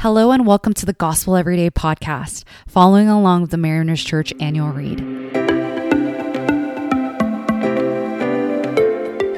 Hello 0.00 0.30
and 0.30 0.46
welcome 0.46 0.74
to 0.74 0.84
the 0.84 0.92
Gospel 0.92 1.36
Everyday 1.36 1.70
podcast, 1.70 2.44
following 2.68 3.08
along 3.08 3.40
with 3.40 3.50
the 3.50 3.56
Mariners 3.56 4.04
Church 4.04 4.30
annual 4.40 4.68
read. 4.68 4.98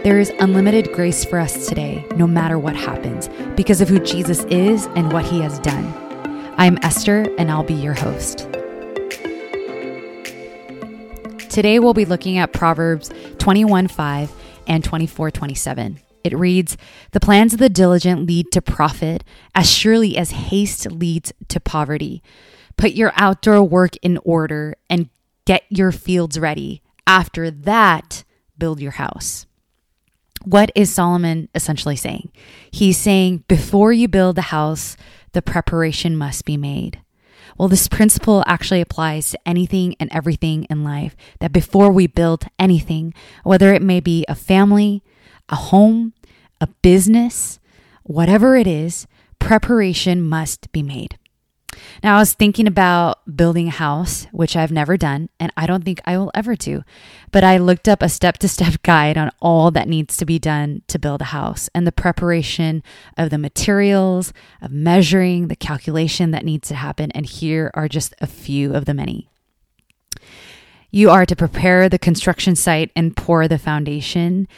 There 0.03 0.19
is 0.19 0.31
unlimited 0.41 0.93
grace 0.93 1.25
for 1.25 1.39
us 1.39 1.69
today, 1.69 2.05
no 2.17 2.27
matter 2.27 2.59
what 2.59 2.75
happens, 2.75 3.29
because 3.55 3.81
of 3.81 3.89
who 3.89 4.01
Jesus 4.01 4.43
is 4.47 4.87
and 4.97 5.13
what 5.13 5.25
he 5.25 5.41
has 5.43 5.61
done. 5.61 5.95
I'm 6.57 6.77
Esther, 6.83 7.33
and 7.39 7.53
I'll 7.53 7.63
be 7.63 7.75
your 7.75 7.95
host. 7.95 8.49
Today 11.51 11.79
we'll 11.79 11.95
be 11.95 12.05
looking 12.05 12.37
at 12.37 12.53
Proverbs 12.53 13.13
21 13.39 13.87
5 13.87 14.33
and 14.67 14.83
24 14.83 15.31
27. 15.31 16.01
It 16.25 16.37
reads, 16.37 16.77
The 17.13 17.21
plans 17.21 17.53
of 17.53 17.59
the 17.59 17.69
diligent 17.69 18.27
lead 18.27 18.51
to 18.53 18.63
profit 18.63 19.25
as 19.55 19.71
surely 19.71 20.17
as 20.17 20.31
haste 20.31 20.91
leads 20.91 21.33
to 21.49 21.61
poverty. 21.61 22.23
Put 22.77 22.93
your 22.93 23.13
outdoor 23.17 23.63
work 23.63 23.97
in 24.03 24.19
order 24.25 24.77
and 24.89 25.09
get 25.45 25.65
your 25.69 25.93
fields 25.93 26.39
ready. 26.39 26.83
After 27.07 27.51
that, 27.51 28.25
build 28.59 28.81
your 28.81 28.93
house. 28.93 29.47
What 30.45 30.71
is 30.75 30.93
Solomon 30.93 31.49
essentially 31.55 31.97
saying? 31.97 32.31
He's 32.71 32.97
saying 32.97 33.45
before 33.49 33.93
you 33.93 34.07
build 34.07 34.37
the 34.37 34.43
house, 34.43 34.97
the 35.33 35.43
preparation 35.43 36.17
must 36.17 36.45
be 36.45 36.57
made. 36.57 37.01
Well, 37.57 37.69
this 37.69 37.89
principle 37.89 38.45
actually 38.47 38.81
applies 38.81 39.33
to 39.33 39.39
anything 39.45 39.97
and 39.99 40.09
everything 40.13 40.65
in 40.65 40.85
life. 40.85 41.17
That 41.41 41.53
before 41.53 41.91
we 41.91 42.07
build 42.07 42.45
anything, 42.59 43.15
whether 43.43 43.75
it 43.75 43.83
may 43.83 43.99
be 43.99 44.25
a 44.29 44.37
family, 44.37 45.03
a 45.49 45.57
home, 45.57 46.13
a 46.61 46.67
business, 46.83 47.59
whatever 48.03 48.57
it 48.57 48.67
is, 48.67 49.07
preparation 49.39 50.23
must 50.23 50.71
be 50.73 50.83
made. 50.83 51.19
Now, 52.03 52.17
I 52.17 52.21
was 52.21 52.33
thinking 52.33 52.67
about 52.67 53.37
building 53.37 53.69
a 53.69 53.73
house, 53.73 54.27
which 54.33 54.57
I've 54.57 54.73
never 54.73 54.97
done, 54.97 55.29
and 55.39 55.53
I 55.57 55.67
don't 55.67 55.85
think 55.85 56.01
I 56.05 56.17
will 56.17 56.31
ever 56.35 56.57
do. 56.57 56.83
But 57.31 57.45
I 57.45 57.59
looked 57.59 57.89
up 57.89 58.03
a 58.03 58.09
step 58.09 58.39
to 58.39 58.49
step 58.49 58.83
guide 58.83 59.19
on 59.19 59.31
all 59.41 59.71
that 59.73 59.89
needs 59.89 60.17
to 60.17 60.25
be 60.25 60.39
done 60.39 60.83
to 60.89 60.99
build 60.99 61.21
a 61.21 61.27
house 61.27 61.69
and 61.75 61.87
the 61.87 61.93
preparation 61.93 62.83
of 63.17 63.31
the 63.31 63.39
materials, 63.39 64.33
of 64.61 64.73
measuring, 64.73 65.49
the 65.49 65.57
calculation 65.57 66.31
that 66.31 66.45
needs 66.45 66.69
to 66.69 66.75
happen. 66.75 67.11
And 67.13 67.27
here 67.27 67.71
are 67.75 67.89
just 67.89 68.15
a 68.21 68.27
few 68.27 68.75
of 68.75 68.85
the 68.85 68.95
many. 68.95 69.29
You 70.91 71.11
are 71.11 71.27
to 71.27 71.37
prepare 71.37 71.89
the 71.89 71.99
construction 71.99 72.57
site 72.57 72.91
and 72.97 73.17
pour 73.17 73.47
the 73.47 73.59
foundation 73.59 74.49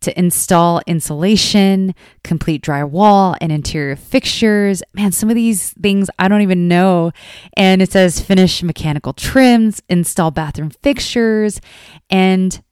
to 0.00 0.18
install 0.18 0.80
insulation, 0.86 1.94
complete 2.24 2.62
drywall, 2.62 3.36
and 3.40 3.52
interior 3.52 3.96
fixtures. 3.96 4.82
Man, 4.94 5.12
some 5.12 5.28
of 5.28 5.34
these 5.34 5.72
things 5.74 6.10
I 6.18 6.28
don't 6.28 6.42
even 6.42 6.68
know. 6.68 7.12
And 7.56 7.82
it 7.82 7.92
says 7.92 8.20
finish 8.20 8.62
mechanical 8.62 9.12
trims, 9.12 9.82
install 9.88 10.30
bathroom 10.30 10.70
fixtures, 10.70 11.60
and 12.08 12.62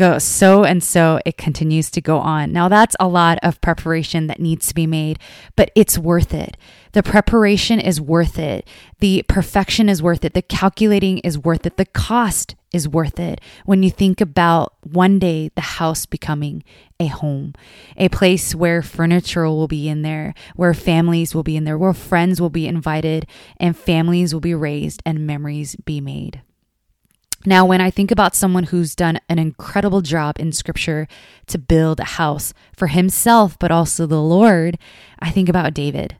go 0.00 0.18
so 0.18 0.64
and 0.64 0.82
so 0.82 1.20
it 1.26 1.36
continues 1.36 1.90
to 1.90 2.00
go 2.00 2.18
on. 2.18 2.52
Now 2.52 2.68
that's 2.68 2.96
a 2.98 3.06
lot 3.06 3.38
of 3.42 3.60
preparation 3.60 4.28
that 4.28 4.40
needs 4.40 4.68
to 4.68 4.74
be 4.74 4.86
made, 4.86 5.18
but 5.56 5.70
it's 5.74 5.98
worth 5.98 6.32
it. 6.32 6.56
The 6.92 7.02
preparation 7.02 7.78
is 7.78 8.00
worth 8.00 8.38
it. 8.38 8.66
The 9.00 9.24
perfection 9.28 9.88
is 9.88 10.02
worth 10.02 10.24
it. 10.24 10.32
The 10.32 10.42
calculating 10.42 11.18
is 11.18 11.38
worth 11.38 11.66
it. 11.66 11.76
The 11.76 11.84
cost 11.84 12.54
is 12.72 12.88
worth 12.88 13.18
it 13.18 13.40
when 13.64 13.82
you 13.82 13.90
think 13.90 14.20
about 14.20 14.74
one 14.82 15.18
day 15.18 15.50
the 15.54 15.60
house 15.60 16.06
becoming 16.06 16.62
a 16.98 17.06
home, 17.06 17.54
a 17.96 18.08
place 18.08 18.54
where 18.54 18.82
furniture 18.82 19.44
will 19.44 19.68
be 19.68 19.88
in 19.88 20.02
there, 20.02 20.34
where 20.54 20.74
families 20.74 21.34
will 21.34 21.42
be 21.42 21.56
in 21.56 21.64
there, 21.64 21.78
where 21.78 21.94
friends 21.94 22.40
will 22.40 22.50
be 22.50 22.68
invited, 22.68 23.26
and 23.58 23.76
families 23.76 24.32
will 24.32 24.40
be 24.40 24.54
raised 24.54 25.02
and 25.04 25.26
memories 25.26 25.76
be 25.76 26.00
made. 26.00 26.42
Now, 27.46 27.64
when 27.64 27.80
I 27.80 27.90
think 27.90 28.10
about 28.10 28.34
someone 28.34 28.64
who's 28.64 28.94
done 28.94 29.18
an 29.30 29.38
incredible 29.38 30.02
job 30.02 30.38
in 30.38 30.52
scripture 30.52 31.08
to 31.46 31.56
build 31.56 31.98
a 31.98 32.04
house 32.04 32.52
for 32.76 32.88
himself, 32.88 33.58
but 33.58 33.70
also 33.70 34.04
the 34.04 34.20
Lord, 34.20 34.78
I 35.20 35.30
think 35.30 35.48
about 35.48 35.72
David. 35.72 36.16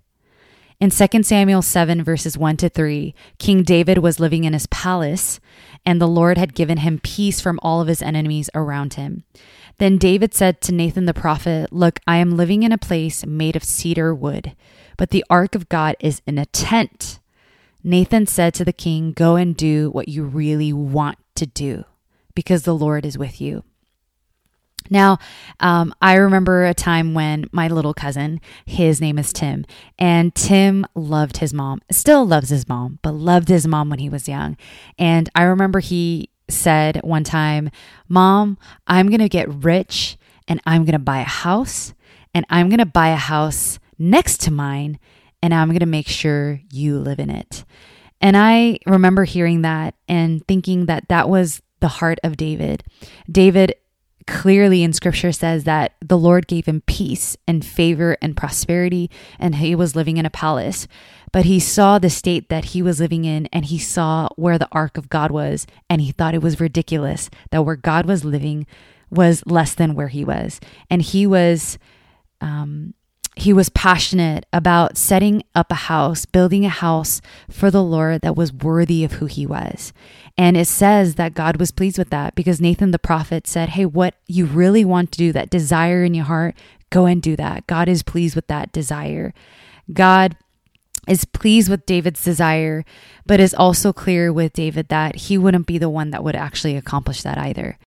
In 0.80 0.88
2 0.88 1.22
Samuel 1.22 1.60
7, 1.60 2.02
verses 2.02 2.38
1 2.38 2.56
to 2.56 2.70
3, 2.70 3.14
King 3.36 3.62
David 3.64 3.98
was 3.98 4.18
living 4.18 4.44
in 4.44 4.54
his 4.54 4.66
palace, 4.68 5.38
and 5.84 6.00
the 6.00 6.08
Lord 6.08 6.38
had 6.38 6.54
given 6.54 6.78
him 6.78 6.98
peace 7.02 7.38
from 7.38 7.60
all 7.62 7.82
of 7.82 7.88
his 7.88 8.00
enemies 8.00 8.48
around 8.54 8.94
him. 8.94 9.24
Then 9.76 9.98
David 9.98 10.32
said 10.32 10.62
to 10.62 10.72
Nathan 10.72 11.04
the 11.04 11.12
prophet, 11.12 11.70
Look, 11.70 12.00
I 12.06 12.16
am 12.16 12.34
living 12.34 12.62
in 12.62 12.72
a 12.72 12.78
place 12.78 13.26
made 13.26 13.56
of 13.56 13.64
cedar 13.64 14.14
wood, 14.14 14.56
but 14.96 15.10
the 15.10 15.24
ark 15.28 15.54
of 15.54 15.68
God 15.68 15.96
is 16.00 16.22
in 16.26 16.38
a 16.38 16.46
tent. 16.46 17.20
Nathan 17.84 18.26
said 18.26 18.54
to 18.54 18.64
the 18.64 18.72
king, 18.72 19.12
Go 19.12 19.36
and 19.36 19.54
do 19.54 19.91
what 19.91 20.08
you 20.08 20.24
really 20.24 20.72
want 20.72 21.18
to 21.34 21.44
do, 21.44 21.84
because 22.34 22.62
the 22.62 22.74
Lord 22.74 23.04
is 23.04 23.18
with 23.18 23.38
you. 23.38 23.64
Now, 24.90 25.18
um, 25.60 25.94
I 26.02 26.16
remember 26.16 26.66
a 26.66 26.74
time 26.74 27.14
when 27.14 27.46
my 27.52 27.68
little 27.68 27.94
cousin, 27.94 28.40
his 28.66 29.00
name 29.00 29.18
is 29.18 29.32
Tim, 29.32 29.64
and 29.98 30.34
Tim 30.34 30.84
loved 30.94 31.38
his 31.38 31.54
mom, 31.54 31.80
still 31.90 32.26
loves 32.26 32.50
his 32.50 32.68
mom, 32.68 32.98
but 33.02 33.12
loved 33.12 33.48
his 33.48 33.66
mom 33.66 33.88
when 33.88 34.00
he 34.00 34.10
was 34.10 34.28
young. 34.28 34.56
And 34.98 35.30
I 35.34 35.44
remember 35.44 35.78
he 35.78 36.30
said 36.48 37.00
one 37.02 37.24
time, 37.24 37.70
Mom, 38.08 38.58
I'm 38.86 39.08
going 39.08 39.20
to 39.20 39.28
get 39.28 39.48
rich 39.48 40.18
and 40.48 40.60
I'm 40.66 40.84
going 40.84 40.92
to 40.92 40.98
buy 40.98 41.20
a 41.20 41.24
house 41.24 41.94
and 42.34 42.44
I'm 42.50 42.68
going 42.68 42.78
to 42.78 42.86
buy 42.86 43.08
a 43.08 43.16
house 43.16 43.78
next 43.98 44.40
to 44.42 44.50
mine 44.50 44.98
and 45.42 45.54
I'm 45.54 45.68
going 45.68 45.78
to 45.78 45.86
make 45.86 46.08
sure 46.08 46.60
you 46.72 46.98
live 46.98 47.18
in 47.18 47.30
it. 47.30 47.64
And 48.20 48.36
I 48.36 48.78
remember 48.86 49.24
hearing 49.24 49.62
that 49.62 49.94
and 50.08 50.46
thinking 50.46 50.86
that 50.86 51.08
that 51.08 51.28
was 51.28 51.62
the 51.80 51.88
heart 51.88 52.18
of 52.22 52.36
David. 52.36 52.84
David 53.30 53.74
clearly 54.26 54.82
in 54.82 54.92
scripture 54.92 55.32
says 55.32 55.64
that 55.64 55.94
the 56.00 56.19
Lord 56.19 56.47
gave 56.47 56.66
him 56.66 56.82
peace 56.86 57.36
and 57.47 57.64
favor 57.64 58.16
and 58.22 58.36
prosperity, 58.36 59.10
and 59.38 59.56
he 59.56 59.75
was 59.75 59.97
living 59.97 60.16
in 60.16 60.26
a 60.26 60.31
palace. 60.31 60.86
But 61.32 61.44
he 61.44 61.60
saw 61.60 61.98
the 61.98 62.10
state 62.10 62.48
that 62.48 62.66
he 62.66 62.82
was 62.82 63.00
living 63.00 63.25
in, 63.25 63.47
and 63.53 63.64
he 63.64 63.78
saw 63.78 64.28
where 64.36 64.59
the 64.59 64.69
ark 64.72 64.97
of 64.97 65.09
God 65.09 65.30
was, 65.30 65.66
and 65.88 66.00
he 66.00 66.12
thought 66.12 66.34
it 66.34 66.42
was 66.42 66.60
ridiculous 66.60 67.30
that 67.50 67.64
where 67.64 67.76
God 67.76 68.06
was 68.06 68.25
living 68.25 68.66
was 69.10 69.42
less 69.47 69.75
than 69.75 69.94
where 69.94 70.09
he 70.09 70.25
was. 70.25 70.60
And 70.88 71.03
he 71.03 71.26
was 71.26 71.78
um, 72.41 72.94
he 73.36 73.52
was 73.52 73.68
passionate 73.68 74.44
about 74.52 74.96
setting 74.96 75.42
up 75.54 75.70
a 75.70 75.86
house, 75.86 76.26
building 76.26 76.66
a 76.66 76.70
house 76.70 77.20
for 77.48 77.70
the 77.70 77.82
Lord 77.82 78.22
that 78.22 78.36
was 78.36 78.52
worthy 78.52 79.04
of 79.04 79.12
who 79.12 79.26
he 79.26 79.46
was. 79.46 79.92
And 80.36 80.56
it 80.56 80.66
says 80.66 81.14
that 81.14 81.34
God 81.34 81.58
was 81.58 81.70
pleased 81.70 81.96
with 81.98 82.10
that 82.10 82.34
because 82.34 82.60
Nathan 82.60 82.91
the 82.91 82.98
prophet 82.98 83.46
said, 83.46 83.70
Hey, 83.70 83.86
what 83.86 84.14
you 84.26 84.46
really 84.46 84.84
want 84.84 85.12
to 85.12 85.18
do, 85.18 85.32
that 85.32 85.50
desire 85.50 86.02
in 86.02 86.14
your 86.14 86.24
heart, 86.24 86.54
go 86.91 87.06
and 87.06 87.22
do 87.22 87.36
that. 87.36 87.66
God 87.66 87.88
is 87.88 88.02
pleased 88.02 88.34
with 88.34 88.48
that 88.48 88.72
desire. 88.72 89.32
God 89.92 90.36
is 91.08 91.24
pleased 91.24 91.70
with 91.70 91.86
David's 91.86 92.22
desire, 92.22 92.84
but 93.26 93.41
is 93.41 93.54
also 93.54 93.92
clear 93.92 94.32
with 94.32 94.52
David 94.52 94.88
that 94.88 95.16
he 95.16 95.38
wouldn't 95.38 95.66
be 95.66 95.78
the 95.78 95.88
one 95.88 96.10
that 96.10 96.22
would 96.22 96.36
actually 96.36 96.76
accomplish 96.76 97.22
that 97.22 97.38
either. 97.38 97.78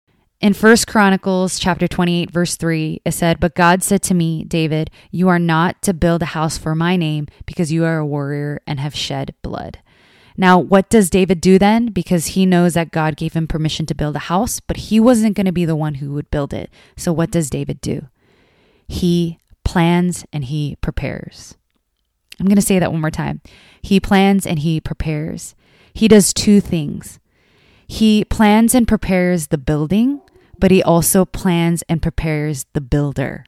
In 0.44 0.52
First 0.52 0.88
Chronicles 0.88 1.58
chapter 1.58 1.88
28 1.88 2.30
verse 2.30 2.58
3 2.58 3.00
it 3.06 3.14
said, 3.14 3.40
"But 3.40 3.56
God 3.56 3.81
said 3.81 4.02
to 4.04 4.14
me, 4.14 4.44
David, 4.44 4.92
you 5.09 5.30
are 5.30 5.40
not 5.40 5.81
to 5.84 5.94
build 5.94 6.22
a 6.22 6.36
house 6.36 6.58
for 6.58 6.76
my 6.76 6.98
name 6.98 7.28
because 7.46 7.72
you 7.72 7.86
are 7.86 8.00
a 8.00 8.06
warrior 8.06 8.59
and 8.68 8.78
have 8.78 8.94
shed 8.94 9.34
blood." 9.42 9.78
Now, 10.36 10.59
what 10.59 10.90
does 10.90 11.09
David 11.09 11.40
do 11.40 11.58
then? 11.58 11.86
Because 11.94 12.36
he 12.36 12.46
knows 12.46 12.74
that 12.74 12.92
God 12.92 13.16
gave 13.16 13.31
him 13.31 13.48
permission 13.48 13.86
to 13.86 13.96
build 13.96 14.18
a 14.18 14.28
house, 14.28 14.59
but 14.59 14.76
he 14.76 15.00
wasn't 15.00 15.38
going 15.38 15.46
to 15.46 15.54
be 15.54 15.64
the 15.64 15.78
one 15.78 15.94
who 15.96 16.12
would 16.12 16.30
build 16.30 16.54
it. 16.54 16.70
So 16.98 17.14
what 17.14 17.31
does 17.31 17.50
David 17.50 17.80
do? 17.80 18.10
He 18.86 19.40
plans 19.64 20.25
and 20.34 20.44
he 20.44 20.75
prepares. 20.81 21.56
I'm 22.38 22.48
going 22.48 22.58
to 22.58 22.62
say 22.62 22.80
that 22.80 22.92
one 22.92 23.00
more 23.00 23.12
time. 23.12 23.40
He 23.81 23.98
plans 24.01 24.45
and 24.45 24.60
he 24.60 24.81
prepares. 24.81 25.56
He 25.94 26.10
does 26.10 26.34
two 26.34 26.60
things. 26.60 27.18
He 27.88 28.25
plans 28.25 28.75
and 28.75 28.86
prepares 28.86 29.48
the 29.48 29.57
building 29.57 30.19
but 30.60 30.72
he 30.72 30.82
also 30.84 31.26
plans 31.26 31.84
and 31.90 32.02
prepares 32.02 32.66
the 32.74 32.82
builder. 32.82 33.46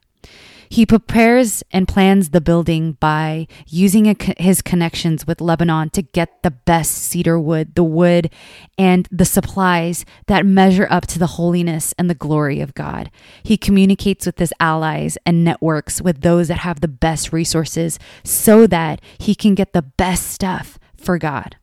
He 0.69 0.86
prepares 0.86 1.63
and 1.72 1.88
plans 1.88 2.30
the 2.30 2.42
building 2.42 2.94
by 2.94 3.48
using 3.68 4.07
a, 4.07 4.16
his 4.38 4.62
connections 4.62 5.28
with 5.28 5.42
Lebanon 5.42 5.90
to 5.92 6.02
get 6.02 6.42
the 6.44 6.52
best 6.52 6.92
cedar 6.92 7.40
wood, 7.40 7.75
the 7.75 7.84
wood 7.84 8.30
and 8.78 9.07
the 9.12 9.25
supplies 9.25 10.06
that 10.28 10.46
measure 10.46 10.88
up 10.90 11.07
to 11.07 11.19
the 11.19 11.28
holiness 11.28 11.94
and 11.98 12.10
the 12.10 12.16
glory 12.16 12.62
of 12.62 12.74
God. 12.74 13.12
He 13.44 13.57
communicates 13.57 14.25
with 14.25 14.40
his 14.40 14.54
allies 14.60 15.18
and 15.25 15.44
networks 15.44 16.02
with 16.02 16.22
those 16.22 16.48
that 16.48 16.60
have 16.60 16.81
the 16.81 16.88
best 16.88 17.31
resources 17.31 18.00
so 18.24 18.68
that 18.68 19.02
he 19.18 19.36
can 19.36 19.56
get 19.56 19.74
the 19.74 19.84
best 19.84 20.28
stuff 20.28 20.80
for 20.98 21.18
God. 21.18 21.57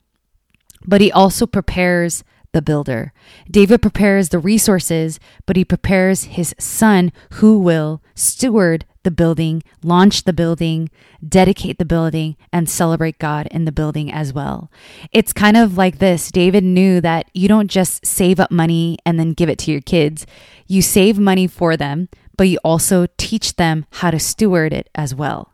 But 0.86 1.00
he 1.00 1.12
also 1.12 1.46
prepares 1.46 2.24
the 2.52 2.62
builder. 2.62 3.12
David 3.50 3.82
prepares 3.82 4.28
the 4.28 4.38
resources, 4.38 5.18
but 5.46 5.56
he 5.56 5.64
prepares 5.64 6.24
his 6.24 6.54
son 6.58 7.12
who 7.34 7.58
will 7.58 8.02
steward 8.14 8.84
the 9.02 9.10
building, 9.10 9.62
launch 9.82 10.24
the 10.24 10.32
building, 10.32 10.90
dedicate 11.26 11.78
the 11.78 11.84
building, 11.84 12.36
and 12.52 12.68
celebrate 12.68 13.18
God 13.18 13.48
in 13.50 13.64
the 13.64 13.72
building 13.72 14.12
as 14.12 14.32
well. 14.32 14.70
It's 15.10 15.32
kind 15.32 15.56
of 15.56 15.76
like 15.76 15.98
this 15.98 16.30
David 16.30 16.64
knew 16.64 17.00
that 17.00 17.26
you 17.34 17.48
don't 17.48 17.70
just 17.70 18.06
save 18.06 18.38
up 18.38 18.50
money 18.50 18.98
and 19.04 19.18
then 19.18 19.32
give 19.32 19.48
it 19.48 19.58
to 19.60 19.72
your 19.72 19.80
kids, 19.80 20.26
you 20.66 20.82
save 20.82 21.18
money 21.18 21.46
for 21.46 21.76
them, 21.76 22.08
but 22.36 22.48
you 22.48 22.58
also 22.64 23.06
teach 23.16 23.56
them 23.56 23.86
how 23.90 24.10
to 24.10 24.18
steward 24.18 24.72
it 24.72 24.88
as 24.94 25.14
well. 25.14 25.52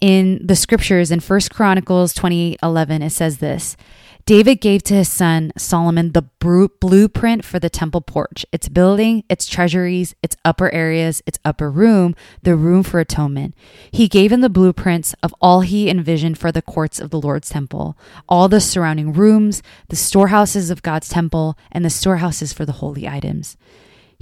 In 0.00 0.44
the 0.44 0.56
scriptures 0.56 1.12
in 1.12 1.20
First 1.20 1.54
Chronicles 1.54 2.12
28 2.14 2.58
11, 2.62 3.02
it 3.02 3.10
says 3.10 3.38
this 3.38 3.76
David 4.24 4.60
gave 4.60 4.84
to 4.84 4.94
his 4.94 5.08
son 5.08 5.52
Solomon 5.56 6.12
the 6.12 6.22
blueprint 6.22 7.44
for 7.44 7.58
the 7.58 7.68
temple 7.68 8.00
porch, 8.00 8.46
its 8.52 8.68
building, 8.68 9.24
its 9.28 9.46
treasuries, 9.48 10.14
its 10.22 10.36
upper 10.44 10.72
areas, 10.72 11.22
its 11.26 11.40
upper 11.44 11.68
room, 11.70 12.14
the 12.42 12.54
room 12.54 12.84
for 12.84 13.00
atonement. 13.00 13.54
He 13.90 14.06
gave 14.06 14.30
him 14.30 14.40
the 14.40 14.48
blueprints 14.48 15.14
of 15.24 15.34
all 15.40 15.62
he 15.62 15.90
envisioned 15.90 16.38
for 16.38 16.52
the 16.52 16.62
courts 16.62 17.00
of 17.00 17.10
the 17.10 17.20
Lord's 17.20 17.50
temple, 17.50 17.98
all 18.28 18.48
the 18.48 18.60
surrounding 18.60 19.12
rooms, 19.12 19.60
the 19.88 19.96
storehouses 19.96 20.70
of 20.70 20.82
God's 20.82 21.08
temple, 21.08 21.58
and 21.72 21.84
the 21.84 21.90
storehouses 21.90 22.52
for 22.52 22.64
the 22.64 22.72
holy 22.72 23.08
items. 23.08 23.56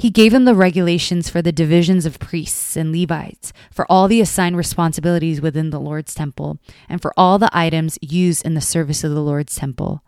He 0.00 0.08
gave 0.08 0.32
him 0.32 0.46
the 0.46 0.54
regulations 0.54 1.28
for 1.28 1.42
the 1.42 1.52
divisions 1.52 2.06
of 2.06 2.18
priests 2.18 2.74
and 2.74 2.90
Levites, 2.90 3.52
for 3.70 3.84
all 3.92 4.08
the 4.08 4.22
assigned 4.22 4.56
responsibilities 4.56 5.42
within 5.42 5.68
the 5.68 5.78
Lord's 5.78 6.14
temple, 6.14 6.58
and 6.88 7.02
for 7.02 7.12
all 7.18 7.38
the 7.38 7.50
items 7.52 7.98
used 8.00 8.46
in 8.46 8.54
the 8.54 8.62
service 8.62 9.04
of 9.04 9.12
the 9.12 9.20
Lord's 9.20 9.54
temple. 9.54 10.02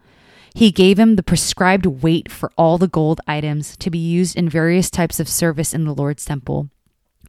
He 0.55 0.71
gave 0.71 0.99
him 0.99 1.17
the 1.17 1.23
prescribed 1.23 1.85
weight 1.85 2.33
for 2.33 2.51
all 2.57 2.79
the 2.79 2.89
gold 2.89 3.21
items 3.27 3.77
to 3.77 3.91
be 3.91 3.99
used 3.99 4.35
in 4.35 4.49
various 4.49 4.89
types 4.89 5.21
of 5.21 5.29
service 5.29 5.75
in 5.75 5.85
the 5.85 5.95
Lord's 5.95 6.25
temple, 6.25 6.71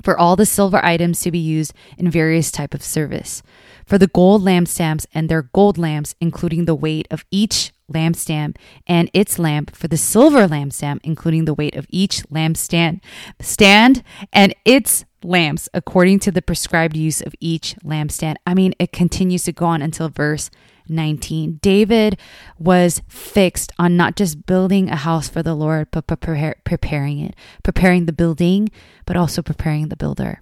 for 0.03 0.17
all 0.17 0.35
the 0.35 0.45
silver 0.45 0.83
items 0.83 1.21
to 1.21 1.31
be 1.31 1.39
used 1.39 1.73
in 1.97 2.11
various 2.11 2.51
type 2.51 2.73
of 2.73 2.83
service, 2.83 3.41
for 3.85 3.97
the 3.97 4.07
gold 4.07 4.43
lampstands 4.43 5.05
and 5.13 5.29
their 5.29 5.41
gold 5.41 5.77
lamps, 5.77 6.13
including 6.19 6.65
the 6.65 6.75
weight 6.75 7.07
of 7.09 7.25
each 7.31 7.71
lampstand 7.91 8.55
and 8.87 9.09
its 9.13 9.39
lamp 9.39 9.75
for 9.75 9.87
the 9.87 9.97
silver 9.97 10.47
lampstand, 10.47 10.99
including 11.03 11.45
the 11.45 11.53
weight 11.53 11.75
of 11.75 11.87
each 11.89 12.23
lampstand 12.29 12.99
stand 13.41 14.03
and 14.31 14.53
its 14.65 15.05
lamps 15.23 15.69
according 15.73 16.19
to 16.19 16.31
the 16.31 16.41
prescribed 16.41 16.97
use 16.97 17.21
of 17.21 17.33
each 17.39 17.75
lampstand. 17.83 18.35
I 18.45 18.53
mean, 18.53 18.73
it 18.79 18.91
continues 18.91 19.43
to 19.43 19.51
go 19.51 19.65
on 19.65 19.81
until 19.81 20.09
verse 20.09 20.49
19. 20.89 21.59
David 21.61 22.17
was 22.57 23.01
fixed 23.07 23.71
on 23.77 23.97
not 23.97 24.15
just 24.15 24.45
building 24.45 24.89
a 24.89 24.95
house 24.95 25.29
for 25.29 25.43
the 25.43 25.55
Lord, 25.55 25.87
but 25.91 26.07
preparing 26.07 27.19
it, 27.19 27.35
preparing 27.63 28.05
the 28.05 28.13
building, 28.13 28.69
but 29.05 29.15
also 29.15 29.41
preparing 29.41 29.89
the 29.89 29.95
builder. 29.95 30.41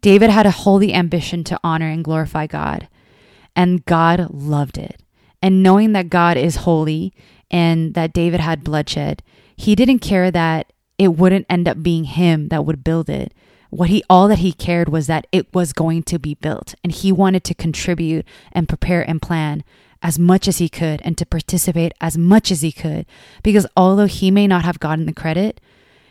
David 0.00 0.30
had 0.30 0.46
a 0.46 0.50
holy 0.50 0.94
ambition 0.94 1.44
to 1.44 1.60
honor 1.62 1.88
and 1.88 2.04
glorify 2.04 2.46
God, 2.46 2.88
and 3.54 3.84
God 3.84 4.28
loved 4.30 4.78
it. 4.78 5.02
And 5.42 5.62
knowing 5.62 5.92
that 5.92 6.10
God 6.10 6.36
is 6.36 6.56
holy 6.56 7.12
and 7.50 7.94
that 7.94 8.12
David 8.12 8.40
had 8.40 8.64
bloodshed, 8.64 9.22
he 9.56 9.74
didn't 9.74 9.98
care 9.98 10.30
that 10.30 10.72
it 10.98 11.08
wouldn't 11.08 11.46
end 11.48 11.66
up 11.66 11.82
being 11.82 12.04
him 12.04 12.48
that 12.48 12.64
would 12.64 12.84
build 12.84 13.08
it. 13.08 13.32
What 13.70 13.88
he 13.88 14.02
all 14.10 14.28
that 14.28 14.38
he 14.40 14.52
cared 14.52 14.88
was 14.88 15.06
that 15.06 15.26
it 15.32 15.52
was 15.54 15.72
going 15.72 16.02
to 16.04 16.18
be 16.18 16.34
built 16.34 16.74
and 16.82 16.92
he 16.92 17.12
wanted 17.12 17.44
to 17.44 17.54
contribute 17.54 18.26
and 18.52 18.68
prepare 18.68 19.08
and 19.08 19.22
plan 19.22 19.64
as 20.02 20.18
much 20.18 20.48
as 20.48 20.58
he 20.58 20.68
could 20.68 21.00
and 21.04 21.16
to 21.18 21.26
participate 21.26 21.92
as 22.00 22.18
much 22.18 22.50
as 22.50 22.62
he 22.62 22.72
could 22.72 23.06
because 23.42 23.66
although 23.76 24.06
he 24.06 24.30
may 24.30 24.46
not 24.46 24.64
have 24.64 24.80
gotten 24.80 25.06
the 25.06 25.12
credit, 25.12 25.60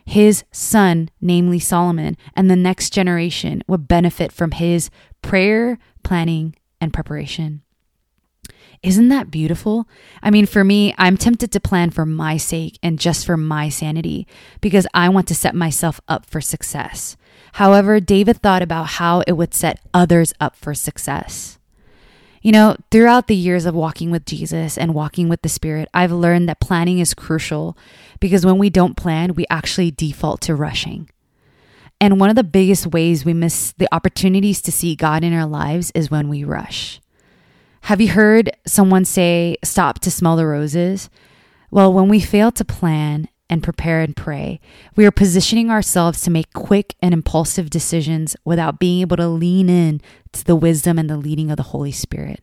his 0.05 0.43
son, 0.51 1.09
namely 1.21 1.59
Solomon, 1.59 2.17
and 2.35 2.49
the 2.49 2.55
next 2.55 2.91
generation 2.91 3.61
would 3.67 3.87
benefit 3.87 4.31
from 4.31 4.51
his 4.51 4.89
prayer, 5.21 5.77
planning, 6.03 6.55
and 6.81 6.93
preparation. 6.93 7.61
Isn't 8.81 9.09
that 9.09 9.29
beautiful? 9.29 9.89
I 10.23 10.31
mean, 10.31 10.45
for 10.45 10.63
me, 10.63 10.95
I'm 10.97 11.17
tempted 11.17 11.51
to 11.51 11.59
plan 11.59 11.89
for 11.89 12.05
my 12.05 12.37
sake 12.37 12.79
and 12.81 12.97
just 12.97 13.25
for 13.25 13.35
my 13.35 13.67
sanity 13.67 14.25
because 14.61 14.87
I 14.93 15.09
want 15.09 15.27
to 15.27 15.35
set 15.35 15.53
myself 15.53 15.99
up 16.07 16.25
for 16.25 16.39
success. 16.39 17.17
However, 17.53 17.99
David 17.99 18.37
thought 18.37 18.61
about 18.61 18.87
how 18.87 19.21
it 19.27 19.33
would 19.33 19.53
set 19.53 19.81
others 19.93 20.33
up 20.39 20.55
for 20.55 20.73
success. 20.73 21.59
You 22.41 22.53
know, 22.53 22.77
throughout 22.89 23.27
the 23.27 23.35
years 23.35 23.65
of 23.65 23.75
walking 23.75 24.11
with 24.11 24.25
Jesus 24.25 24.77
and 24.77 24.93
walking 24.93 25.27
with 25.27 25.41
the 25.41 25.49
Spirit, 25.49 25.89
I've 25.93 26.13
learned 26.13 26.47
that 26.47 26.61
planning 26.61 26.99
is 26.99 27.13
crucial 27.13 27.77
because 28.21 28.45
when 28.45 28.57
we 28.57 28.69
don't 28.69 28.95
plan, 28.95 29.33
we 29.33 29.45
actually 29.49 29.91
default 29.91 30.39
to 30.41 30.55
rushing. 30.55 31.09
And 31.99 32.17
one 32.17 32.29
of 32.29 32.37
the 32.37 32.45
biggest 32.45 32.87
ways 32.87 33.25
we 33.25 33.33
miss 33.33 33.73
the 33.73 33.93
opportunities 33.93 34.61
to 34.61 34.71
see 34.71 34.95
God 34.95 35.25
in 35.25 35.33
our 35.33 35.45
lives 35.45 35.91
is 35.93 36.09
when 36.09 36.29
we 36.29 36.45
rush. 36.45 37.01
Have 37.81 38.01
you 38.01 38.09
heard 38.09 38.51
someone 38.65 39.05
say, 39.05 39.57
stop 39.63 39.99
to 39.99 40.11
smell 40.11 40.35
the 40.35 40.45
roses? 40.45 41.09
Well, 41.71 41.93
when 41.93 42.07
we 42.09 42.19
fail 42.19 42.51
to 42.51 42.65
plan 42.65 43.29
and 43.49 43.63
prepare 43.63 44.01
and 44.01 44.15
pray, 44.15 44.59
we 44.95 45.05
are 45.05 45.11
positioning 45.11 45.71
ourselves 45.71 46.21
to 46.21 46.31
make 46.31 46.53
quick 46.53 46.95
and 47.01 47.13
impulsive 47.13 47.69
decisions 47.69 48.35
without 48.43 48.79
being 48.79 49.01
able 49.01 49.17
to 49.17 49.27
lean 49.27 49.69
in 49.69 50.01
to 50.33 50.45
the 50.45 50.55
wisdom 50.55 50.99
and 50.99 51.09
the 51.09 51.17
leading 51.17 51.49
of 51.49 51.57
the 51.57 51.63
Holy 51.63 51.91
Spirit. 51.91 52.41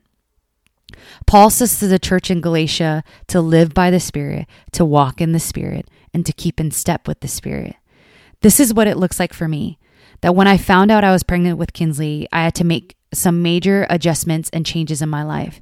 Paul 1.26 1.50
says 1.50 1.78
to 1.78 1.86
the 1.86 1.98
church 1.98 2.30
in 2.30 2.40
Galatia 2.40 3.04
to 3.28 3.40
live 3.40 3.74
by 3.74 3.90
the 3.90 4.00
Spirit, 4.00 4.46
to 4.72 4.84
walk 4.84 5.20
in 5.20 5.32
the 5.32 5.40
Spirit, 5.40 5.88
and 6.12 6.24
to 6.26 6.32
keep 6.32 6.60
in 6.60 6.70
step 6.70 7.06
with 7.06 7.20
the 7.20 7.28
Spirit. 7.28 7.76
This 8.40 8.58
is 8.58 8.74
what 8.74 8.86
it 8.86 8.96
looks 8.96 9.20
like 9.20 9.32
for 9.32 9.48
me. 9.48 9.78
That 10.22 10.34
when 10.34 10.48
I 10.48 10.56
found 10.56 10.90
out 10.90 11.04
I 11.04 11.12
was 11.12 11.22
pregnant 11.22 11.58
with 11.58 11.72
Kinsley, 11.72 12.26
I 12.32 12.44
had 12.44 12.54
to 12.56 12.64
make 12.64 12.95
some 13.12 13.42
major 13.42 13.86
adjustments 13.88 14.50
and 14.52 14.66
changes 14.66 15.02
in 15.02 15.08
my 15.08 15.22
life. 15.22 15.60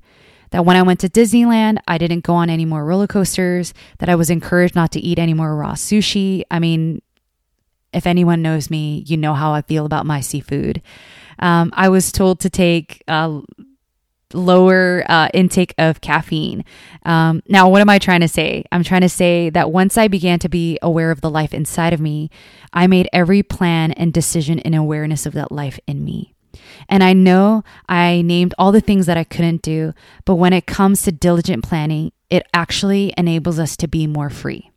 That 0.51 0.65
when 0.65 0.77
I 0.77 0.83
went 0.83 1.01
to 1.01 1.09
Disneyland, 1.09 1.79
I 1.89 1.99
didn't 1.99 2.25
go 2.25 2.35
on 2.35 2.49
any 2.49 2.65
more 2.65 2.85
roller 2.85 3.07
coasters, 3.07 3.75
that 3.99 4.09
I 4.09 4.15
was 4.15 4.31
encouraged 4.31 4.75
not 4.75 4.93
to 4.93 5.01
eat 5.01 5.19
any 5.19 5.35
more 5.35 5.57
raw 5.57 5.73
sushi. 5.73 6.43
I 6.51 6.59
mean, 6.59 7.03
if 7.93 8.07
anyone 8.07 8.43
knows 8.43 8.71
me, 8.71 9.05
you 9.07 9.17
know 9.17 9.35
how 9.35 9.53
I 9.53 9.63
feel 9.63 9.87
about 9.87 10.07
my 10.07 10.21
seafood. 10.21 10.83
Um, 11.39 11.73
I 11.75 11.89
was 11.89 12.13
told 12.13 12.41
to 12.41 12.51
take 12.51 13.03
a 13.09 13.41
lower 14.33 15.05
uh, 15.09 15.29
intake 15.33 15.75
of 15.79 16.01
caffeine. 16.01 16.65
Um, 17.05 17.43
now, 17.49 17.69
what 17.69 17.81
am 17.81 17.89
I 17.89 17.99
trying 17.99 18.21
to 18.21 18.29
say? 18.29 18.65
I'm 18.73 18.83
trying 18.83 19.03
to 19.03 19.09
say 19.09 19.51
that 19.51 19.71
once 19.71 19.97
I 19.97 20.09
began 20.09 20.39
to 20.41 20.49
be 20.49 20.79
aware 20.83 21.11
of 21.11 21.21
the 21.21 21.31
life 21.31 21.55
inside 21.55 21.93
of 21.93 22.01
me, 22.01 22.31
I 22.73 22.87
made 22.87 23.09
every 23.13 23.43
plan 23.43 23.93
and 23.93 24.13
decision 24.13 24.59
in 24.59 24.75
awareness 24.75 25.27
of 25.27 25.33
that 25.35 25.53
life 25.53 25.79
in 25.87 26.05
me. 26.05 26.34
And 26.89 27.03
I 27.03 27.13
know 27.13 27.65
I 27.89 28.23
named 28.23 28.55
all 28.59 28.73
the 28.73 28.81
things 28.81 29.07
that 29.07 29.17
I 29.17 29.25
couldn't 29.25 29.63
do, 29.63 29.93
but 30.25 30.37
when 30.37 30.53
it 30.53 30.67
comes 30.67 31.03
to 31.03 31.13
diligent 31.13 31.65
planning, 31.65 32.13
it 32.31 32.47
actually 32.53 33.15
enables 33.17 33.59
us 33.59 33.77
to 33.79 33.89
be 33.89 34.07
more 34.07 34.31
free. 34.31 34.71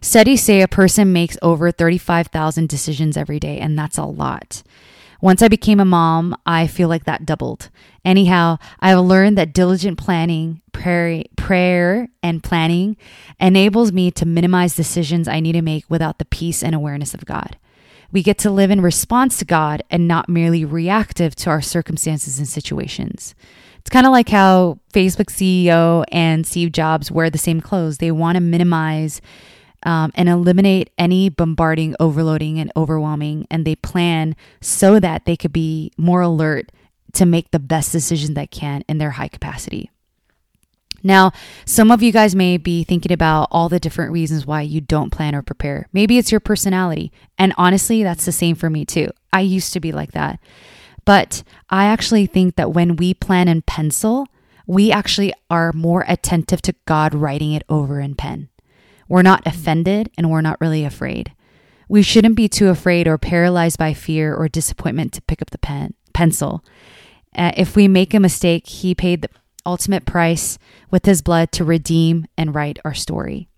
Studies 0.00 0.42
say 0.42 0.62
a 0.62 0.68
person 0.68 1.12
makes 1.12 1.38
over 1.42 1.70
35,000 1.70 2.68
decisions 2.68 3.16
every 3.16 3.40
day, 3.40 3.58
and 3.58 3.78
that's 3.78 3.98
a 3.98 4.04
lot. 4.04 4.62
Once 5.20 5.40
I 5.40 5.48
became 5.48 5.80
a 5.80 5.84
mom, 5.84 6.36
I 6.44 6.66
feel 6.66 6.88
like 6.88 7.04
that 7.04 7.24
doubled. 7.24 7.70
Anyhow, 8.04 8.58
I've 8.80 8.98
learned 8.98 9.38
that 9.38 9.54
diligent 9.54 9.98
planning, 9.98 10.60
prayer, 10.72 11.24
prayer 11.36 12.08
and 12.22 12.42
planning 12.42 12.96
enables 13.40 13.92
me 13.92 14.10
to 14.12 14.26
minimize 14.26 14.76
decisions 14.76 15.26
I 15.26 15.40
need 15.40 15.52
to 15.52 15.62
make 15.62 15.84
without 15.88 16.18
the 16.18 16.26
peace 16.26 16.62
and 16.62 16.74
awareness 16.74 17.14
of 17.14 17.24
God. 17.24 17.56
We 18.12 18.22
get 18.22 18.38
to 18.38 18.50
live 18.50 18.70
in 18.70 18.80
response 18.80 19.38
to 19.38 19.44
God 19.44 19.82
and 19.90 20.08
not 20.08 20.28
merely 20.28 20.64
reactive 20.64 21.34
to 21.36 21.50
our 21.50 21.60
circumstances 21.60 22.38
and 22.38 22.48
situations. 22.48 23.34
It's 23.78 23.90
kind 23.90 24.06
of 24.06 24.12
like 24.12 24.28
how 24.28 24.80
Facebook 24.92 25.26
CEO 25.26 26.04
and 26.10 26.46
Steve 26.46 26.72
Jobs 26.72 27.10
wear 27.10 27.30
the 27.30 27.38
same 27.38 27.60
clothes. 27.60 27.98
They 27.98 28.10
want 28.10 28.36
to 28.36 28.40
minimize 28.40 29.20
um, 29.84 30.10
and 30.14 30.28
eliminate 30.28 30.90
any 30.98 31.28
bombarding, 31.28 31.94
overloading, 32.00 32.58
and 32.58 32.72
overwhelming. 32.76 33.46
And 33.50 33.64
they 33.64 33.76
plan 33.76 34.34
so 34.60 34.98
that 34.98 35.24
they 35.24 35.36
could 35.36 35.52
be 35.52 35.92
more 35.96 36.20
alert 36.20 36.72
to 37.12 37.26
make 37.26 37.50
the 37.50 37.60
best 37.60 37.92
decision 37.92 38.34
they 38.34 38.48
can 38.48 38.82
in 38.88 38.98
their 38.98 39.12
high 39.12 39.28
capacity. 39.28 39.90
Now, 41.06 41.30
some 41.64 41.92
of 41.92 42.02
you 42.02 42.10
guys 42.10 42.34
may 42.34 42.56
be 42.56 42.82
thinking 42.82 43.12
about 43.12 43.46
all 43.52 43.68
the 43.68 43.78
different 43.78 44.10
reasons 44.10 44.44
why 44.44 44.62
you 44.62 44.80
don't 44.80 45.12
plan 45.12 45.36
or 45.36 45.42
prepare. 45.42 45.88
Maybe 45.92 46.18
it's 46.18 46.32
your 46.32 46.40
personality. 46.40 47.12
And 47.38 47.54
honestly, 47.56 48.02
that's 48.02 48.24
the 48.24 48.32
same 48.32 48.56
for 48.56 48.68
me 48.68 48.84
too. 48.84 49.10
I 49.32 49.42
used 49.42 49.72
to 49.72 49.80
be 49.80 49.92
like 49.92 50.12
that. 50.12 50.40
But 51.04 51.44
I 51.70 51.84
actually 51.84 52.26
think 52.26 52.56
that 52.56 52.72
when 52.72 52.96
we 52.96 53.14
plan 53.14 53.46
in 53.46 53.62
pencil, 53.62 54.26
we 54.66 54.90
actually 54.90 55.32
are 55.48 55.72
more 55.72 56.04
attentive 56.08 56.60
to 56.62 56.74
God 56.86 57.14
writing 57.14 57.52
it 57.52 57.62
over 57.68 58.00
in 58.00 58.16
pen. 58.16 58.48
We're 59.08 59.22
not 59.22 59.46
offended 59.46 60.10
and 60.18 60.28
we're 60.28 60.40
not 60.40 60.60
really 60.60 60.84
afraid. 60.84 61.32
We 61.88 62.02
shouldn't 62.02 62.34
be 62.34 62.48
too 62.48 62.68
afraid 62.68 63.06
or 63.06 63.16
paralyzed 63.16 63.78
by 63.78 63.94
fear 63.94 64.34
or 64.34 64.48
disappointment 64.48 65.12
to 65.12 65.22
pick 65.22 65.40
up 65.40 65.50
the 65.50 65.58
pen 65.58 65.94
pencil. 66.12 66.64
Uh, 67.36 67.52
if 67.56 67.76
we 67.76 67.86
make 67.86 68.12
a 68.12 68.18
mistake, 68.18 68.66
he 68.66 68.92
paid 68.92 69.22
the 69.22 69.28
ultimate 69.66 70.06
price 70.06 70.58
with 70.90 71.04
his 71.04 71.20
blood 71.20 71.52
to 71.52 71.64
redeem 71.64 72.26
and 72.38 72.54
write 72.54 72.78
our 72.84 72.94
story. 72.94 73.48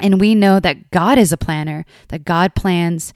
And 0.00 0.20
we 0.20 0.34
know 0.34 0.60
that 0.60 0.90
God 0.90 1.18
is 1.18 1.32
a 1.32 1.36
planner, 1.36 1.84
that 2.08 2.24
God 2.24 2.54
plans 2.54 3.14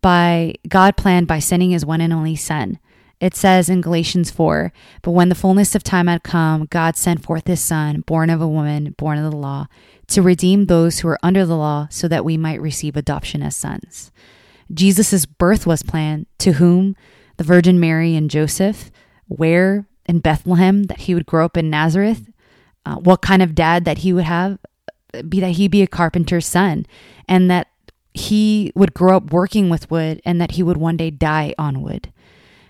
by 0.00 0.54
God 0.68 0.96
planned 0.96 1.28
by 1.28 1.38
sending 1.38 1.70
his 1.70 1.86
one 1.86 2.00
and 2.00 2.12
only 2.12 2.36
son. 2.36 2.78
It 3.20 3.36
says 3.36 3.68
in 3.68 3.80
Galatians 3.80 4.32
4 4.32 4.72
But 5.02 5.12
when 5.12 5.28
the 5.28 5.36
fullness 5.36 5.76
of 5.76 5.84
time 5.84 6.08
had 6.08 6.24
come, 6.24 6.66
God 6.66 6.96
sent 6.96 7.22
forth 7.22 7.46
his 7.46 7.60
son, 7.60 8.00
born 8.00 8.30
of 8.30 8.40
a 8.40 8.48
woman, 8.48 8.96
born 8.98 9.16
of 9.16 9.30
the 9.30 9.36
law, 9.36 9.68
to 10.08 10.22
redeem 10.22 10.66
those 10.66 10.98
who 10.98 11.08
were 11.08 11.20
under 11.22 11.46
the 11.46 11.56
law, 11.56 11.86
so 11.88 12.08
that 12.08 12.24
we 12.24 12.36
might 12.36 12.60
receive 12.60 12.96
adoption 12.96 13.40
as 13.40 13.54
sons. 13.54 14.10
Jesus' 14.74 15.24
birth 15.24 15.68
was 15.68 15.84
planned, 15.84 16.26
to 16.38 16.54
whom 16.54 16.96
the 17.36 17.44
Virgin 17.44 17.78
Mary 17.78 18.16
and 18.16 18.28
Joseph, 18.28 18.90
where 19.28 19.86
in 20.06 20.18
Bethlehem, 20.18 20.84
that 20.84 21.02
he 21.02 21.14
would 21.14 21.26
grow 21.26 21.44
up 21.44 21.56
in 21.56 21.70
Nazareth, 21.70 22.30
uh, 22.84 22.96
what 22.96 23.22
kind 23.22 23.42
of 23.42 23.54
dad 23.54 23.84
that 23.84 23.98
he 23.98 24.12
would 24.12 24.24
have, 24.24 24.58
be 25.28 25.40
that 25.40 25.52
he 25.52 25.68
be 25.68 25.82
a 25.82 25.86
carpenter's 25.86 26.46
son, 26.46 26.86
and 27.28 27.50
that 27.50 27.68
he 28.14 28.72
would 28.74 28.94
grow 28.94 29.16
up 29.16 29.32
working 29.32 29.70
with 29.70 29.90
wood, 29.90 30.20
and 30.24 30.40
that 30.40 30.52
he 30.52 30.62
would 30.62 30.76
one 30.76 30.96
day 30.96 31.10
die 31.10 31.54
on 31.58 31.82
wood, 31.82 32.12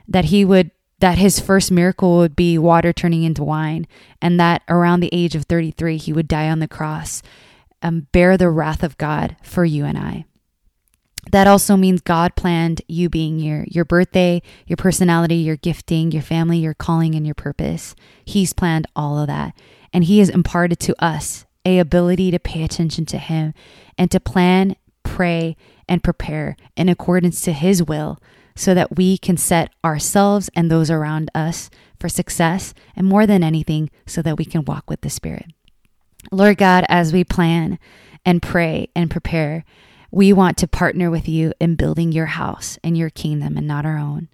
that 0.07 0.27
he 0.27 0.45
would 0.45 0.71
that 1.01 1.19
his 1.19 1.41
first 1.41 1.73
miracle 1.73 2.19
would 2.19 2.37
be 2.37 2.57
water 2.57 2.93
turning 2.93 3.25
into 3.25 3.43
wine, 3.43 3.89
and 4.21 4.39
that 4.39 4.63
around 4.69 5.01
the 5.01 5.13
age 5.13 5.35
of 5.35 5.45
33 5.47 5.97
he 5.97 6.13
would 6.13 6.29
die 6.29 6.49
on 6.49 6.61
the 6.61 6.69
cross, 6.69 7.23
and 7.81 8.11
bear 8.13 8.37
the 8.37 8.51
wrath 8.51 8.85
of 8.85 8.99
God 8.99 9.37
for 9.43 9.65
you 9.65 9.85
and 9.85 9.99
I 9.99 10.27
that 11.31 11.47
also 11.47 11.77
means 11.77 12.01
God 12.01 12.35
planned 12.35 12.83
you 12.89 13.09
being 13.09 13.39
here, 13.39 13.65
your 13.69 13.85
birthday, 13.85 14.43
your 14.67 14.77
personality, 14.77 15.37
your 15.37 15.57
gifting, 15.57 16.11
your 16.11 16.23
family, 16.23 16.59
your 16.59 16.75
calling, 16.75 17.15
and 17.15 17.25
your 17.25 17.35
purpose. 17.35 17.95
He's 18.25 18.53
planned 18.53 18.87
all 18.97 19.19
of 19.19 19.29
that. 19.29 19.55
And 19.93 20.05
He 20.05 20.19
has 20.19 20.29
imparted 20.29 20.81
to 20.81 21.05
us 21.05 21.45
a 21.65 21.79
ability 21.79 22.33
to 22.33 22.41
pay 22.41 22.65
attention 22.65 23.07
to 23.07 23.19
Him 23.19 23.55
and 23.97 24.11
to 24.11 24.19
plan, 24.19 24.75
pray, 25.05 25.57
and 25.89 26.03
prepare 26.03 26.57
in 26.77 26.89
accordance 26.89 27.41
to 27.43 27.53
His 27.53 27.83
will 27.83 28.19
so 28.57 28.75
that 28.75 28.97
we 28.97 29.17
can 29.17 29.37
set 29.37 29.73
ourselves 29.85 30.51
and 30.55 30.71
those 30.71 30.91
around 30.91 31.31
us 31.35 31.71
for 31.99 32.09
success 32.09 32.75
and 32.97 33.07
more 33.07 33.27
than 33.27 33.45
anything, 33.45 33.91
so 34.07 34.23
that 34.23 34.37
we 34.37 34.45
can 34.45 34.65
walk 34.65 34.91
with 34.91 35.03
the 35.03 35.09
Spirit. 35.09 35.47
Lord 36.31 36.59
God, 36.59 36.85
as 36.89 37.13
we 37.13 37.25
plan 37.25 37.79
and 38.25 38.43
pray 38.43 38.89
and 38.95 39.11
prepare, 39.11 39.65
we 40.13 40.33
want 40.33 40.59
to 40.59 40.69
partner 40.69 41.11
with 41.11 41.27
you 41.27 41.55
in 41.59 41.75
building 41.75 42.13
your 42.13 42.27
house 42.27 42.79
and 42.85 42.97
your 42.97 43.11
kingdom 43.11 43.57
and 43.57 43.67
not 43.67 43.87
our 43.87 43.97
own. 43.97 44.29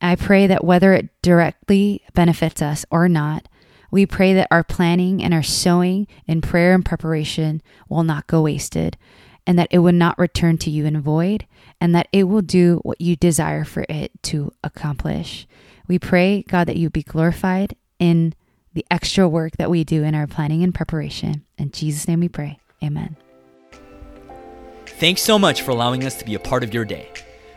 I 0.00 0.14
pray 0.14 0.46
that 0.46 0.62
whether 0.62 0.92
it 0.92 1.08
directly 1.22 2.02
benefits 2.14 2.62
us 2.62 2.84
or 2.90 3.08
not, 3.08 3.48
we 3.90 4.04
pray 4.04 4.34
that 4.34 4.48
our 4.50 4.62
planning 4.62 5.24
and 5.24 5.32
our 5.32 5.42
sowing 5.42 6.06
in 6.26 6.42
prayer 6.42 6.74
and 6.74 6.84
preparation 6.84 7.62
will 7.88 8.04
not 8.04 8.26
go 8.26 8.42
wasted, 8.42 8.98
and 9.46 9.58
that 9.58 9.68
it 9.70 9.78
will 9.78 9.92
not 9.92 10.18
return 10.18 10.58
to 10.58 10.70
you 10.70 10.84
in 10.84 11.00
void, 11.00 11.46
and 11.80 11.94
that 11.94 12.08
it 12.12 12.24
will 12.24 12.42
do 12.42 12.80
what 12.82 13.00
you 13.00 13.16
desire 13.16 13.64
for 13.64 13.86
it 13.88 14.12
to 14.24 14.52
accomplish. 14.62 15.48
We 15.88 15.98
pray, 15.98 16.42
God, 16.42 16.68
that 16.68 16.76
you 16.76 16.90
be 16.90 17.02
glorified 17.02 17.74
in 17.98 18.34
the 18.74 18.84
extra 18.90 19.26
work 19.26 19.56
that 19.56 19.70
we 19.70 19.84
do 19.84 20.02
in 20.04 20.14
our 20.14 20.26
planning 20.26 20.62
and 20.62 20.74
preparation. 20.74 21.46
In 21.56 21.70
Jesus' 21.70 22.06
name 22.06 22.20
we 22.20 22.28
pray. 22.28 22.58
Amen. 22.84 23.16
Thanks 24.98 25.22
so 25.22 25.38
much 25.38 25.62
for 25.62 25.70
allowing 25.70 26.04
us 26.04 26.16
to 26.16 26.24
be 26.24 26.34
a 26.34 26.40
part 26.40 26.64
of 26.64 26.74
your 26.74 26.84
day. 26.84 27.08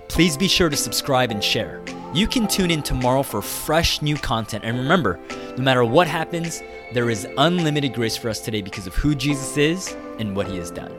Please 0.09 0.37
be 0.37 0.47
sure 0.47 0.69
to 0.69 0.77
subscribe 0.77 1.31
and 1.31 1.43
share. 1.43 1.81
You 2.13 2.27
can 2.27 2.47
tune 2.47 2.69
in 2.69 2.83
tomorrow 2.83 3.23
for 3.23 3.41
fresh 3.41 3.99
new 4.03 4.15
content. 4.15 4.63
And 4.63 4.77
remember, 4.77 5.19
no 5.57 5.63
matter 5.63 5.83
what 5.83 6.05
happens, 6.05 6.61
there 6.93 7.09
is 7.09 7.27
unlimited 7.39 7.95
grace 7.95 8.15
for 8.15 8.29
us 8.29 8.41
today 8.41 8.61
because 8.61 8.85
of 8.85 8.93
who 8.93 9.15
Jesus 9.15 9.57
is 9.57 9.97
and 10.19 10.35
what 10.35 10.45
he 10.45 10.57
has 10.57 10.69
done. 10.69 10.95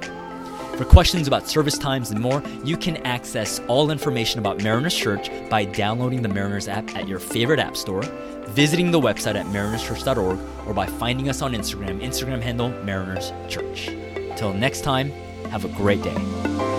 For 0.77 0.85
questions 0.85 1.29
about 1.29 1.47
service 1.47 1.79
times 1.79 2.11
and 2.11 2.19
more, 2.19 2.43
you 2.65 2.77
can 2.77 2.97
access 3.07 3.61
all 3.69 3.93
information 3.93 4.41
about 4.41 4.65
Mariners 4.65 4.97
Church 4.97 5.31
by 5.49 5.65
downloading 5.65 6.23
the 6.23 6.29
Mariners 6.29 6.67
app 6.67 6.93
at 6.97 7.07
your 7.07 7.21
favorite 7.21 7.61
app 7.61 7.77
store, 7.77 8.03
visiting 8.49 8.91
the 8.91 9.01
website 9.01 9.37
at 9.37 9.47
marinerschurch.org, 9.47 10.41
or 10.67 10.75
by 10.75 10.87
finding 10.87 11.29
us 11.29 11.41
on 11.41 11.53
Instagram, 11.53 12.03
Instagram 12.03 12.43
handle 12.43 12.71
Mariners 12.83 13.33
Church. 13.49 13.91
Till 14.37 14.53
next 14.53 14.81
time, 14.81 15.13
have 15.51 15.65
a 15.65 15.69
great 15.69 16.03
day. 16.03 16.72